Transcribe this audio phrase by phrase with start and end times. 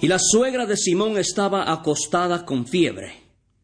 [0.00, 3.20] Y la suegra de Simón estaba acostada con fiebre.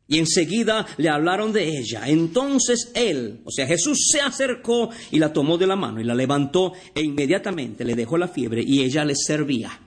[0.08, 2.02] Y enseguida le hablaron de ella.
[2.06, 6.14] Entonces él, o sea, Jesús se acercó y la tomó de la mano y la
[6.14, 9.80] levantó e inmediatamente le dejó la fiebre y ella le servía.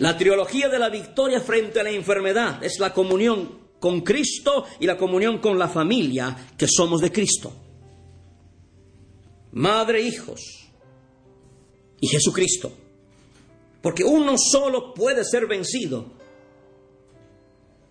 [0.00, 4.86] La trilogía de la victoria frente a la enfermedad es la comunión con Cristo y
[4.86, 7.52] la comunión con la familia que somos de Cristo.
[9.52, 10.40] Madre, hijos
[12.00, 12.83] y Jesucristo.
[13.84, 16.10] Porque uno solo puede ser vencido,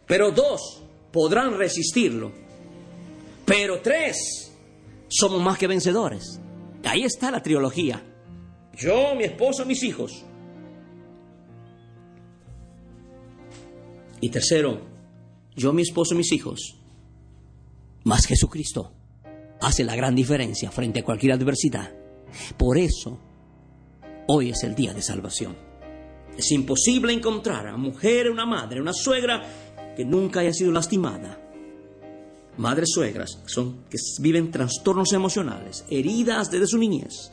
[0.08, 2.32] pero dos podrán resistirlo.
[3.46, 4.52] Pero tres
[5.08, 6.40] somos más que vencedores.
[6.84, 8.04] Ahí está la trilogía.
[8.76, 10.26] Yo, mi esposo, mis hijos.
[14.20, 14.82] Y tercero,
[15.56, 16.76] yo, mi esposo, mis hijos.
[18.04, 18.94] Más Jesucristo
[19.62, 21.94] hace la gran diferencia frente a cualquier adversidad.
[22.58, 23.20] Por eso,
[24.28, 25.73] hoy es el día de salvación.
[26.38, 29.44] Es imposible encontrar a una mujer, una madre, una suegra
[29.96, 31.40] que nunca haya sido lastimada.
[32.58, 37.32] Madres suegras son que viven trastornos emocionales, heridas desde su niñez,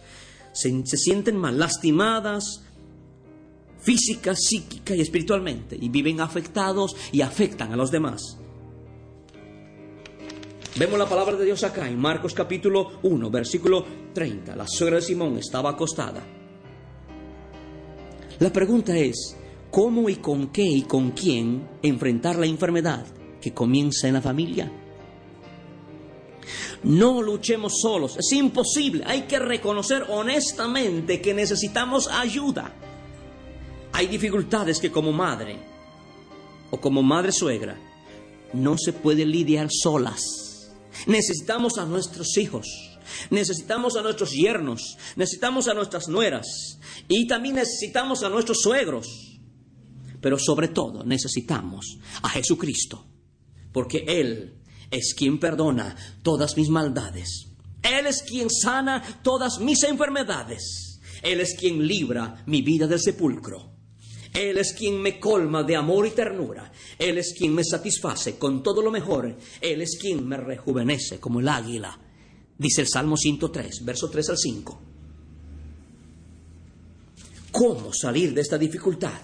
[0.53, 2.63] se, se sienten mal, lastimadas
[3.81, 8.37] física, psíquica y espiritualmente, y viven afectados y afectan a los demás.
[10.77, 13.85] Vemos la palabra de Dios acá en Marcos capítulo 1, versículo
[14.15, 14.55] 30.
[14.55, 16.40] La suegra de Simón estaba acostada.
[18.41, 19.37] La pregunta es,
[19.71, 23.05] ¿cómo y con qué y con quién enfrentar la enfermedad
[23.39, 24.73] que comienza en la familia?
[26.83, 32.75] No luchemos solos, es imposible, hay que reconocer honestamente que necesitamos ayuda.
[33.93, 35.59] Hay dificultades que como madre
[36.71, 37.77] o como madre suegra
[38.55, 40.73] no se puede lidiar solas.
[41.07, 42.90] Necesitamos a nuestros hijos,
[43.31, 46.79] necesitamos a nuestros yernos, necesitamos a nuestras nueras
[47.09, 49.39] y también necesitamos a nuestros suegros.
[50.21, 53.07] Pero sobre todo necesitamos a Jesucristo,
[53.73, 54.61] porque Él
[54.91, 57.47] es quien perdona todas mis maldades.
[57.83, 61.01] Él es quien sana todas mis enfermedades.
[61.23, 63.71] Él es quien libra mi vida del sepulcro.
[64.33, 66.71] Él es quien me colma de amor y ternura.
[66.99, 69.37] Él es quien me satisface con todo lo mejor.
[69.61, 71.99] Él es quien me rejuvenece como el águila.
[72.61, 74.81] Dice el Salmo 103, verso 3 al 5.
[77.53, 79.19] ¿Cómo salir de esta dificultad?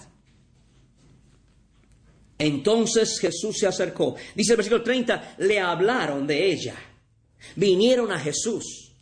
[2.39, 4.17] Entonces Jesús se acercó.
[4.35, 6.77] Dice el versículo 30, le hablaron de ella.
[7.57, 8.95] Vinieron a Jesús.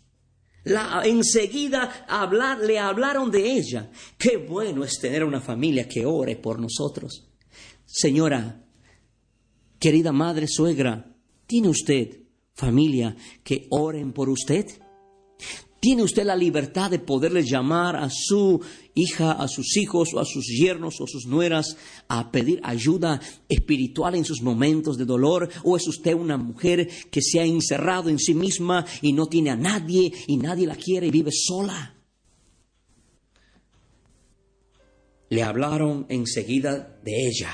[0.65, 3.93] La, enseguida hablar, le hablaron de ella.
[4.19, 7.25] Qué bueno es tener una familia que ore por nosotros.
[7.87, 8.65] Señora,
[9.79, 11.15] querida madre suegra,
[11.47, 12.24] ¿tiene usted
[12.55, 14.67] familia que oren por usted?
[15.85, 18.59] ¿Tiene usted la libertad de poderle llamar a su
[18.95, 21.77] hija, a sus hijos o a sus yernos o sus nueras
[22.09, 23.21] a pedir ayuda
[23.51, 25.51] espiritual en sus momentos de dolor?
[25.63, 29.51] ¿O es usted una mujer que se ha encerrado en sí misma y no tiene
[29.51, 31.95] a nadie y nadie la quiere y vive sola?
[35.29, 37.51] Le hablaron enseguida de ella.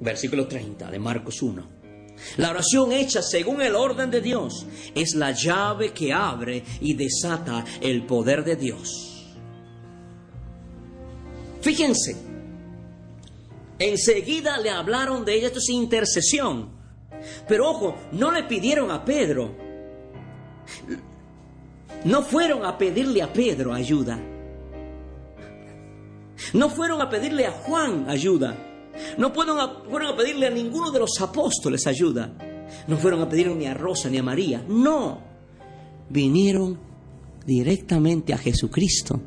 [0.00, 1.79] Versículo 30 de Marcos 1.
[2.36, 7.64] La oración hecha según el orden de Dios es la llave que abre y desata
[7.80, 9.10] el poder de Dios.
[11.60, 12.16] Fíjense,
[13.78, 16.70] enseguida le hablaron de ella, esto es intercesión.
[17.46, 19.54] Pero ojo, no le pidieron a Pedro,
[22.04, 24.18] no fueron a pedirle a Pedro ayuda,
[26.54, 28.69] no fueron a pedirle a Juan ayuda.
[29.18, 32.32] No fueron a, pedirle a ninguno de los apóstoles ayuda.
[32.86, 34.64] No fueron a pedir ni a Rosa ni a María.
[34.68, 35.20] No.
[36.08, 36.78] Vinieron
[37.46, 39.20] directamente a Jesucristo.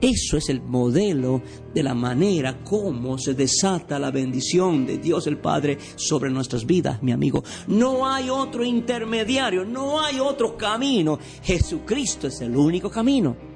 [0.00, 1.40] Eso es el modelo
[1.72, 7.02] de la manera como se desata la bendición de Dios el Padre sobre nuestras vidas,
[7.02, 7.42] mi amigo.
[7.68, 11.18] No hay otro intermediario, no hay otro camino.
[11.42, 13.53] Jesucristo es el único camino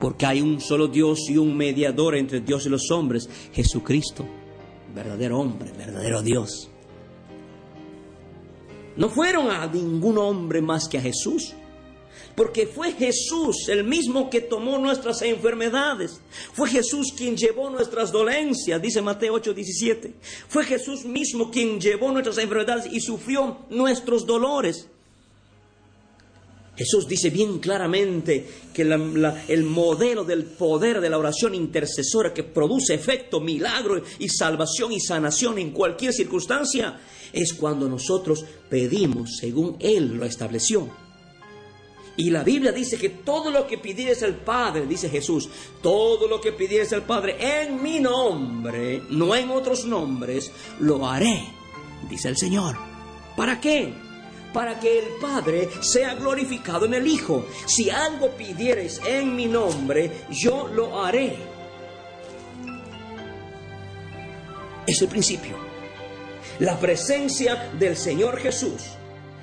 [0.00, 4.26] porque hay un solo Dios y un mediador entre Dios y los hombres, Jesucristo,
[4.94, 6.70] verdadero hombre, verdadero Dios.
[8.96, 11.54] No fueron a ningún hombre más que a Jesús.
[12.34, 16.20] Porque fue Jesús el mismo que tomó nuestras enfermedades.
[16.52, 20.14] Fue Jesús quien llevó nuestras dolencias, dice Mateo 8:17.
[20.48, 24.88] Fue Jesús mismo quien llevó nuestras enfermedades y sufrió nuestros dolores.
[26.80, 32.94] Jesús dice bien claramente que el modelo del poder de la oración intercesora que produce
[32.94, 36.98] efecto, milagro y salvación y sanación en cualquier circunstancia
[37.34, 40.88] es cuando nosotros pedimos según Él lo estableció.
[42.16, 45.50] Y la Biblia dice que todo lo que pidieres al Padre, dice Jesús,
[45.82, 51.44] todo lo que pidieres al Padre en mi nombre, no en otros nombres, lo haré,
[52.08, 52.78] dice el Señor.
[53.36, 53.92] ¿Para qué?
[54.52, 57.46] Para que el Padre sea glorificado en el Hijo.
[57.66, 61.36] Si algo pidieres en mi nombre, yo lo haré.
[64.86, 65.56] Es el principio.
[66.58, 68.82] La presencia del Señor Jesús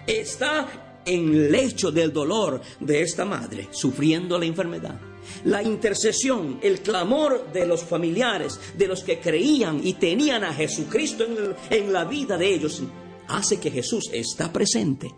[0.06, 0.68] está
[1.06, 5.00] en el lecho del dolor de esta madre, sufriendo la enfermedad.
[5.46, 11.26] La intercesión, el clamor de los familiares, de los que creían y tenían a Jesucristo
[11.26, 12.82] en, en la vida de ellos,
[13.28, 15.12] hace que Jesús está presente.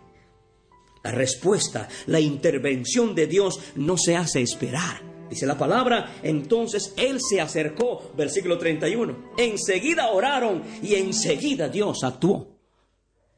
[1.02, 5.02] La respuesta, la intervención de Dios no se hace esperar.
[5.30, 9.30] Dice la palabra, entonces Él se acercó, versículo 31.
[9.38, 12.58] Enseguida oraron y enseguida Dios actuó.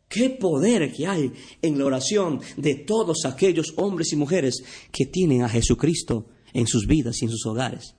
[0.08, 5.42] Qué poder que hay en la oración de todos aquellos hombres y mujeres que tienen
[5.42, 7.94] a Jesucristo en sus vidas y en sus hogares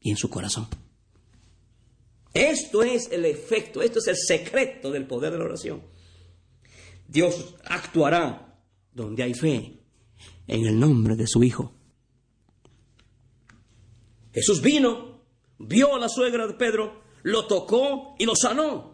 [0.00, 0.68] y en su corazón.
[2.34, 5.82] Esto es el efecto, esto es el secreto del poder de la oración.
[7.06, 8.58] Dios actuará
[8.92, 9.80] donde hay fe
[10.46, 11.74] en el nombre de su Hijo.
[14.32, 15.20] Jesús vino,
[15.58, 18.92] vio a la suegra de Pedro, lo tocó y lo sanó.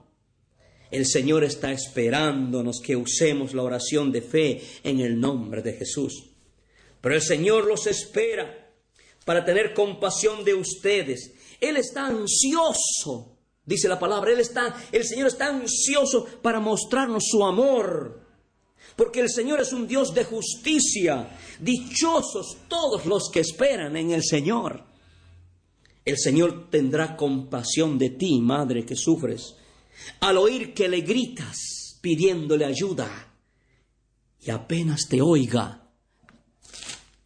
[0.90, 6.30] El Señor está esperándonos que usemos la oración de fe en el nombre de Jesús.
[7.00, 8.72] Pero el Señor los espera
[9.24, 15.28] para tener compasión de ustedes él está ansioso, dice la palabra, Él está, el Señor
[15.28, 18.26] está ansioso para mostrarnos su amor.
[18.96, 21.36] Porque el Señor es un Dios de justicia.
[21.60, 24.84] Dichosos todos los que esperan en el Señor.
[26.04, 29.54] El Señor tendrá compasión de ti, madre que sufres,
[30.20, 33.34] al oír que le gritas pidiéndole ayuda.
[34.40, 35.90] Y apenas te oiga,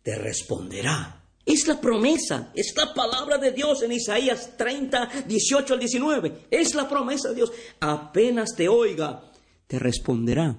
[0.03, 5.81] te responderá es la promesa, es la palabra de Dios en Isaías 30, 18 al
[5.81, 6.47] 19.
[6.51, 7.53] Es la promesa de Dios.
[7.81, 9.31] Apenas te oiga,
[9.67, 10.57] te responderá.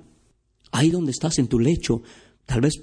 [0.71, 2.01] Ahí donde estás en tu lecho,
[2.45, 2.73] tal vez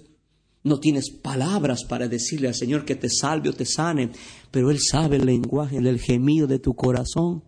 [0.63, 4.11] no tienes palabras para decirle al Señor que te salve o te sane,
[4.51, 7.45] pero Él sabe el lenguaje del gemido de tu corazón.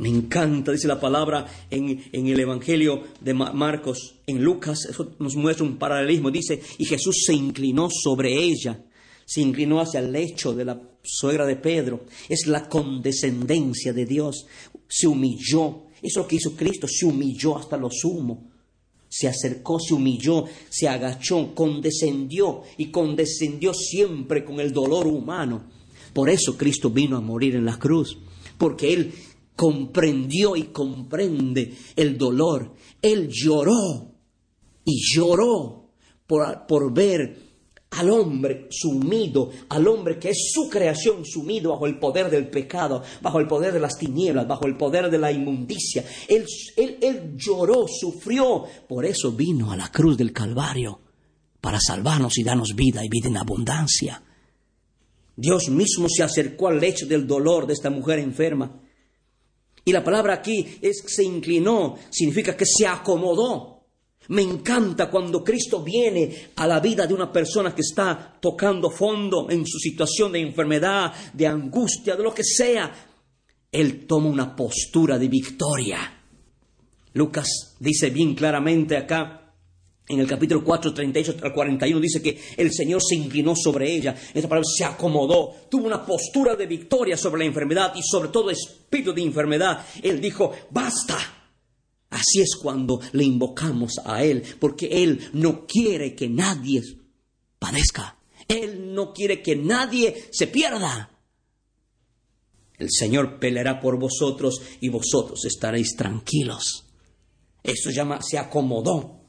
[0.00, 5.66] Me encanta, dice la palabra en, el Evangelio de Marcos, en Lucas, eso nos muestra
[5.66, 6.30] un paralelismo.
[6.30, 8.82] Dice, y Jesús se inclinó sobre ella,
[9.26, 12.06] se inclinó hacia el lecho de la suegra de Pedro.
[12.30, 14.46] Es la condescendencia de Dios.
[14.88, 15.82] Se humilló.
[15.96, 18.48] Eso es lo que hizo Cristo, se humilló hasta lo sumo.
[19.06, 25.64] Se acercó, se humilló, se agachó, condescendió y condescendió siempre con el dolor humano.
[26.14, 28.16] Por eso Cristo vino a morir en la cruz,
[28.56, 29.12] porque Él
[29.60, 32.72] comprendió y comprende el dolor.
[33.02, 34.10] Él lloró
[34.86, 35.90] y lloró
[36.26, 37.38] por, ver
[37.90, 43.02] al hombre sumido, al hombre que es su creación sumido bajo el poder del pecado,
[43.20, 46.06] bajo el poder de las tinieblas, bajo el poder de la inmundicia.
[46.26, 46.46] Él,
[46.78, 51.02] él, él lloró, sufrió, por eso vino a la cruz del Calvario,
[51.60, 54.22] para salvarnos y darnos vida y vida en abundancia.
[55.36, 58.80] Dios mismo se acercó al lecho del dolor de esta mujer enferma
[59.84, 63.80] y la palabra aquí es se inclinó, significa que se acomodó.
[64.28, 69.50] Me encanta cuando Cristo viene a la vida de una persona que está tocando fondo
[69.50, 72.92] en su situación de enfermedad, de angustia, de lo que sea.
[73.72, 75.98] Él toma una postura de victoria.
[77.14, 79.39] Lucas dice bien claramente acá,
[80.08, 84.14] en el capítulo 4, 38 al 41 dice que el Señor se inclinó sobre ella.
[84.34, 88.50] Esa palabra se acomodó, tuvo una postura de victoria sobre la enfermedad y sobre todo
[88.50, 89.86] espíritu de enfermedad.
[90.02, 91.16] Él dijo, basta.
[92.10, 96.82] Así es cuando le invocamos a Él, porque Él no quiere que nadie
[97.60, 98.16] padezca.
[98.48, 101.08] Él no quiere que nadie se pierda.
[102.78, 106.84] El Señor peleará por vosotros y vosotros estaréis tranquilos.
[107.62, 109.19] Eso llama, se acomodó.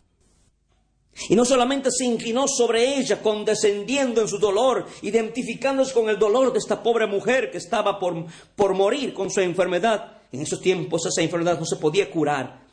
[1.30, 6.51] Y no solamente se inclinó sobre ella, condescendiendo en su dolor, identificándose con el dolor
[6.51, 8.25] de esta pobre mujer que estaba por,
[8.56, 10.22] por morir con su enfermedad.
[10.32, 12.66] En esos tiempos esa enfermedad no se podía curar,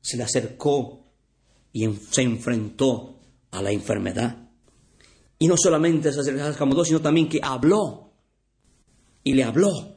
[0.00, 1.04] se le acercó
[1.72, 3.20] y se enfrentó
[3.50, 4.46] a la enfermedad.
[5.38, 8.12] Y no solamente se acercó, sino también que habló.
[9.22, 9.96] Y le habló.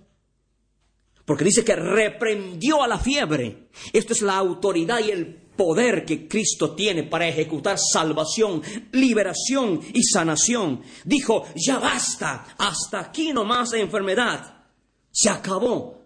[1.26, 3.70] Porque dice que reprendió a la fiebre.
[3.94, 8.62] Esto es la autoridad y el poder que Cristo tiene para ejecutar salvación,
[8.94, 10.82] liberación y sanación.
[11.04, 14.64] Dijo, ya basta, hasta aquí no más enfermedad.
[15.12, 16.00] Se acabó.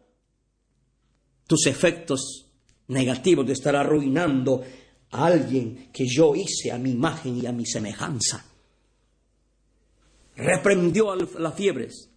[1.46, 2.48] Tus efectos
[2.88, 4.64] negativos de estar arruinando
[5.12, 8.44] a alguien que yo hice a mi imagen y a mi semejanza.
[10.36, 12.10] Reprendió a las fiebres.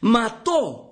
[0.00, 0.90] Mató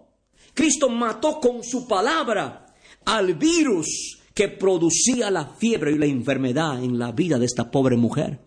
[0.54, 2.66] Cristo mató con su palabra
[3.04, 7.96] al virus que producía la fiebre y la enfermedad en la vida de esta pobre
[7.96, 8.38] mujer.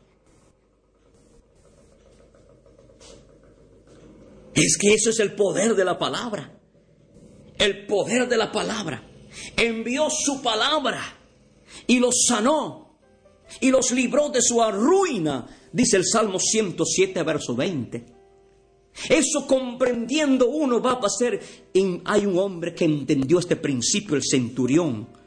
[4.53, 6.57] Es que eso es el poder de la palabra.
[7.57, 9.05] El poder de la palabra.
[9.57, 11.01] Envió su palabra
[11.88, 12.98] y los sanó
[13.60, 18.05] y los libró de su ruina, dice el Salmo 107, verso 20.
[19.10, 21.38] Eso comprendiendo uno va a pasar.
[22.05, 25.19] hay un hombre que entendió este principio, el centurión.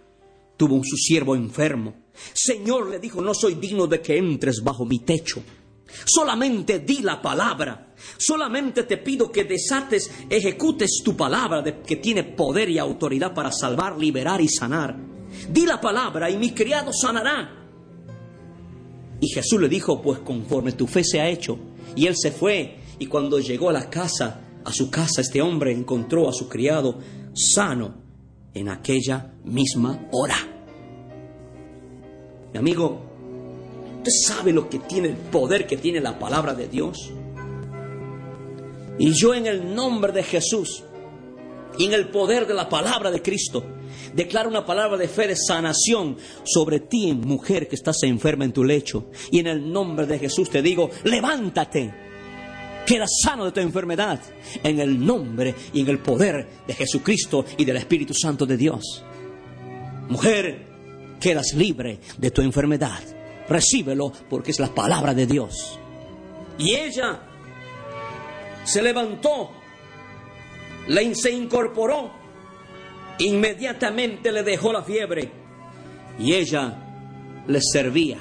[0.64, 1.92] Tuvo un su siervo enfermo.
[2.32, 5.42] Señor le dijo, no soy digno de que entres bajo mi techo.
[6.06, 7.94] Solamente di la palabra.
[8.16, 13.52] Solamente te pido que desates, ejecutes tu palabra de, que tiene poder y autoridad para
[13.52, 14.96] salvar, liberar y sanar.
[15.50, 17.66] Di la palabra y mi criado sanará.
[19.20, 21.58] Y Jesús le dijo, pues conforme tu fe se ha hecho.
[21.94, 25.72] Y él se fue y cuando llegó a la casa, a su casa, este hombre
[25.72, 27.00] encontró a su criado
[27.34, 28.02] sano
[28.54, 30.53] en aquella misma hora.
[32.54, 33.00] Mi amigo,
[33.98, 37.12] ¿usted sabe lo que tiene el poder que tiene la palabra de Dios?
[38.96, 40.84] Y yo en el nombre de Jesús
[41.76, 43.64] y en el poder de la palabra de Cristo,
[44.14, 48.62] declaro una palabra de fe de sanación sobre ti, mujer que estás enferma en tu
[48.62, 49.10] lecho.
[49.32, 51.92] Y en el nombre de Jesús te digo, levántate
[52.86, 54.20] Queda sano de tu enfermedad
[54.62, 59.02] en el nombre y en el poder de Jesucristo y del Espíritu Santo de Dios.
[60.08, 60.73] Mujer,
[61.24, 63.00] quedas libre de tu enfermedad.
[63.48, 65.78] Recíbelo porque es la palabra de Dios.
[66.58, 67.18] Y ella
[68.62, 69.50] se levantó,
[70.86, 72.10] le, se incorporó,
[73.20, 75.32] inmediatamente le dejó la fiebre
[76.18, 78.18] y ella le servía.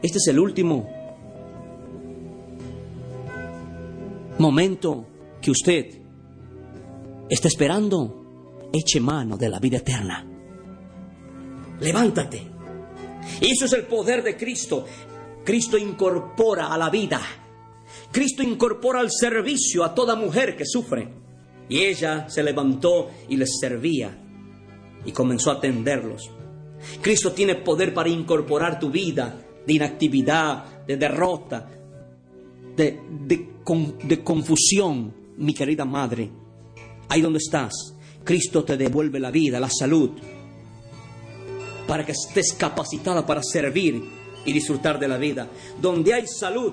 [0.00, 0.88] Este es el último
[4.38, 5.06] momento
[5.42, 5.86] que usted
[7.28, 10.29] está esperando, eche mano de la vida eterna.
[11.80, 12.46] Levántate.
[13.40, 14.84] Eso es el poder de Cristo.
[15.44, 17.20] Cristo incorpora a la vida.
[18.12, 21.08] Cristo incorpora al servicio a toda mujer que sufre.
[21.68, 24.16] Y ella se levantó y les servía
[25.04, 26.30] y comenzó a atenderlos.
[27.00, 31.70] Cristo tiene poder para incorporar tu vida de inactividad, de derrota,
[32.76, 36.30] de, de, confusión, mi querida madre.
[37.08, 37.94] Ahí donde estás,
[38.24, 40.10] Cristo te devuelve la vida, la salud,
[41.90, 44.00] para que estés capacitada para servir
[44.44, 45.48] y disfrutar de la vida.
[45.80, 46.72] Donde hay salud,